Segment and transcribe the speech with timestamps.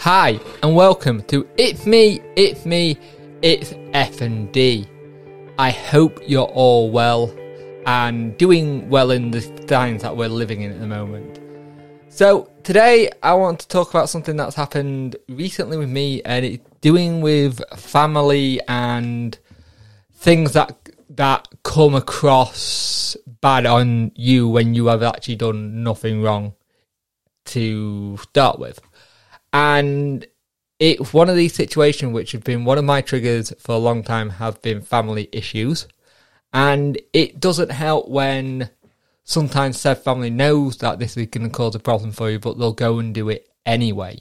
[0.00, 2.96] Hi, and welcome to It's Me, It's Me,
[3.42, 4.88] It's FND.
[5.58, 7.30] I hope you're all well
[7.84, 11.38] and doing well in the times that we're living in at the moment.
[12.08, 16.64] So today I want to talk about something that's happened recently with me, and it's
[16.80, 19.38] doing with family and
[20.14, 20.78] things that
[21.10, 26.54] that come across bad on you when you have actually done nothing wrong
[27.44, 28.80] to start with.
[29.52, 30.26] And
[30.78, 34.02] it's one of these situations which have been one of my triggers for a long
[34.02, 35.86] time have been family issues.
[36.52, 38.70] And it doesn't help when
[39.24, 42.58] sometimes said family knows that this is going to cause a problem for you, but
[42.58, 44.18] they'll go and do it anyway.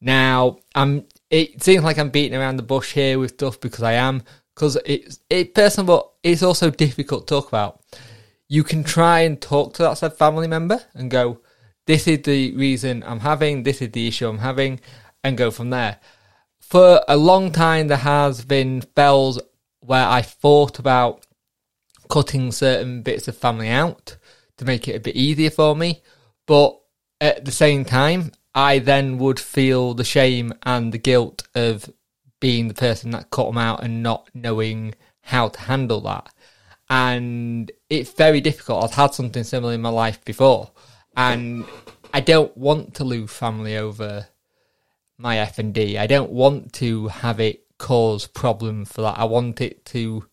[0.00, 1.06] Now, I'm.
[1.30, 4.22] It seems like I'm beating around the bush here with stuff because I am,
[4.54, 7.80] because it's it personal, but it's also difficult to talk about.
[8.46, 11.40] You can try and talk to that said family member and go,
[11.86, 13.62] "This is the reason I'm having.
[13.62, 14.80] This is the issue I'm having,"
[15.22, 15.98] and go from there.
[16.60, 19.40] For a long time, there has been spells
[19.80, 21.26] where I thought about
[22.08, 24.16] cutting certain bits of family out
[24.56, 26.02] to make it a bit easier for me,
[26.46, 26.78] but
[27.20, 31.90] at the same time, I then would feel the shame and the guilt of
[32.40, 36.28] being the person that cut them out and not knowing how to handle that.
[36.88, 38.84] And it's very difficult.
[38.84, 40.70] I've had something similar in my life before,
[41.16, 41.64] and
[42.12, 44.26] I don't want to lose family over
[45.18, 45.96] my FND.
[45.96, 49.18] I don't want to have it cause problems for that.
[49.18, 50.24] I want it to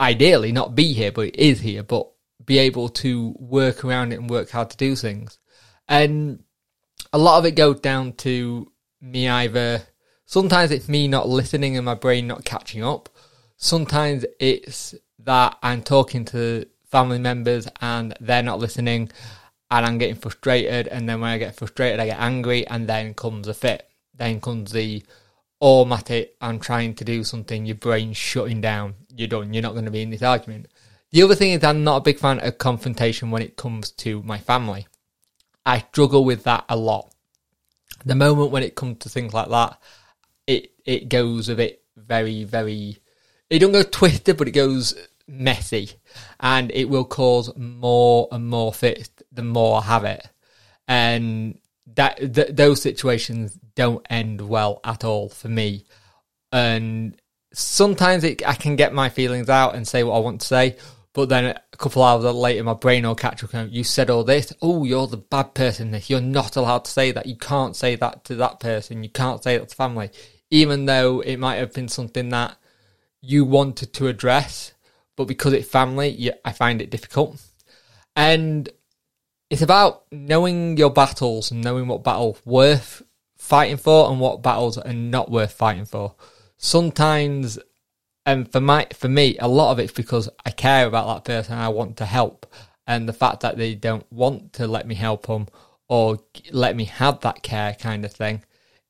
[0.00, 2.08] ideally not be here, but it is here, but
[2.44, 5.38] be able to work around it and work hard to do things.
[5.88, 6.42] And
[7.12, 9.82] a lot of it goes down to me either
[10.32, 13.10] sometimes it's me not listening and my brain not catching up.
[13.58, 19.10] Sometimes it's that I'm talking to family members and they're not listening
[19.70, 23.14] and I'm getting frustrated and then when I get frustrated I get angry and then
[23.14, 23.88] comes a fit.
[24.14, 25.02] Then comes the
[25.60, 29.86] automatic I'm trying to do something, your brain's shutting down, you're done, you're not going
[29.86, 30.66] to be in this argument.
[31.10, 34.22] The other thing is I'm not a big fan of confrontation when it comes to
[34.22, 34.86] my family.
[35.64, 37.14] I struggle with that a lot.
[38.04, 39.80] The moment when it comes to things like that,
[40.46, 42.98] it it goes a bit very, very
[43.48, 44.94] it don't go twisted, but it goes
[45.26, 45.92] messy.
[46.40, 50.28] And it will cause more and more fits the more I have it.
[50.88, 51.58] And
[51.94, 55.84] that th- those situations don't end well at all for me.
[56.50, 57.20] And
[57.52, 60.76] sometimes it, I can get my feelings out and say what I want to say,
[61.14, 63.50] but then a couple hours later, my brain will catch up.
[63.70, 64.52] You said all this.
[64.62, 65.90] Oh, you're the bad person.
[65.90, 67.26] This you're not allowed to say that.
[67.26, 69.02] You can't say that to that person.
[69.02, 70.10] You can't say that to family,
[70.50, 72.56] even though it might have been something that
[73.20, 74.72] you wanted to address,
[75.16, 77.40] but because it's family, I find it difficult.
[78.16, 78.68] And
[79.50, 83.02] it's about knowing your battles knowing what battle worth
[83.36, 86.14] fighting for and what battles are not worth fighting for.
[86.56, 87.58] Sometimes
[88.24, 91.58] and for my for me, a lot of it's because I care about that person.
[91.58, 92.46] I want to help,
[92.86, 95.48] and the fact that they don't want to let me help them
[95.88, 96.20] or
[96.52, 98.44] let me have that care kind of thing,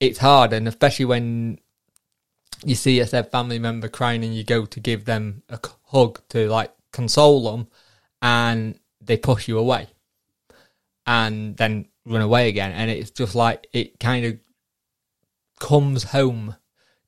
[0.00, 0.52] it's hard.
[0.52, 1.58] And especially when
[2.64, 6.20] you see a said family member crying and you go to give them a hug
[6.30, 7.68] to like console them,
[8.22, 9.88] and they push you away,
[11.06, 14.38] and then run away again, and it's just like it kind of
[15.60, 16.56] comes home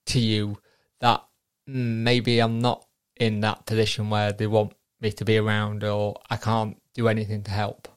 [0.06, 0.58] to you
[1.00, 1.24] that
[1.66, 2.84] maybe I'm not
[3.16, 7.42] in that position where they want me to be around or I can't do anything
[7.44, 7.88] to help.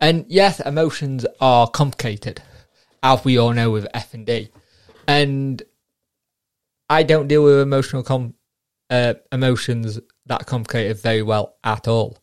[0.00, 2.42] And yes, emotions are complicated,
[3.02, 4.50] as we all know with FND.
[5.06, 5.62] And
[6.90, 8.34] I don't deal with emotional com-
[8.90, 12.18] uh, emotions that complicated very well at all.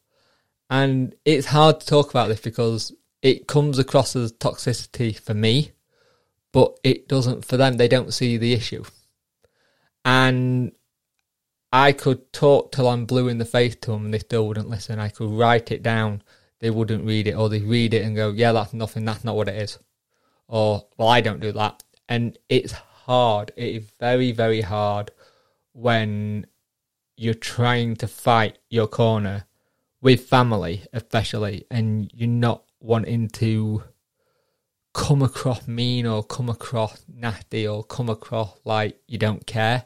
[0.70, 5.72] And it's hard to talk about this because it comes across as toxicity for me,
[6.52, 7.78] but it doesn't for them.
[7.78, 8.84] They don't see the issue
[10.08, 10.72] and
[11.74, 14.70] I could talk till I'm blue in the face to them and they still wouldn't
[14.70, 15.00] listen.
[15.00, 16.24] I could write it down,
[16.60, 19.04] they wouldn't read it, or they read it and go, "Yeah, that's nothing.
[19.04, 19.80] That's not what it is,"
[20.48, 22.74] or "Well, I don't do that." And it's
[23.08, 23.52] hard.
[23.56, 25.12] It is very, very hard
[25.74, 26.46] when
[27.16, 29.46] you're trying to fight your corner
[30.02, 33.84] with family, especially, and you're not wanting to
[34.94, 39.84] come across mean or come across nasty or come across like you don't care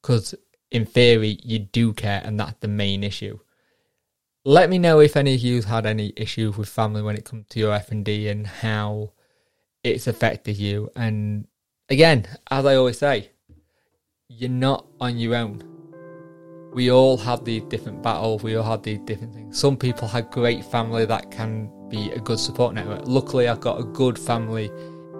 [0.00, 0.36] because
[0.70, 3.36] in theory you do care and that's the main issue
[4.44, 7.46] let me know if any of you had any issues with family when it comes
[7.48, 9.12] to your FND and how
[9.82, 11.46] it's affected you and
[11.88, 13.32] again as i always say
[14.28, 15.62] you're not on your own.
[16.72, 19.60] We all have these different battles we all have these different things.
[19.60, 23.02] Some people have great family that can be a good support network.
[23.04, 24.70] Luckily i've got a good family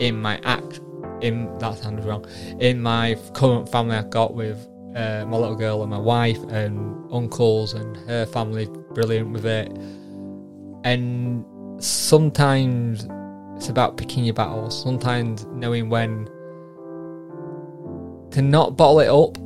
[0.00, 0.81] in my act
[1.20, 2.26] in that sounded wrong
[2.59, 4.56] in my current family I've got with
[4.97, 9.70] uh, my little girl and my wife and uncles and her family brilliant with it.
[10.85, 11.44] And
[11.82, 13.06] sometimes
[13.56, 14.82] it's about picking your battles.
[14.82, 16.29] Sometimes knowing when
[18.32, 19.37] to not bottle it up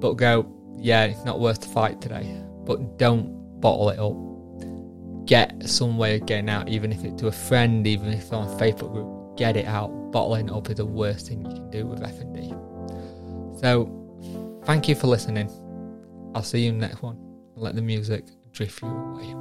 [0.00, 0.46] but go
[0.78, 6.16] yeah it's not worth the fight today but don't bottle it up get some way
[6.16, 8.92] of getting out even if it's to a friend even if it's on a facebook
[8.92, 12.50] group get it out bottling up is the worst thing you can do with FND
[13.60, 14.06] so
[14.66, 15.48] Thank you for listening.
[16.34, 17.16] I'll see you in the next one.
[17.54, 19.32] Let the music drift you away.